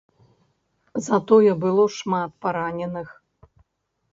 [1.07, 3.09] Затое было шмат параненых.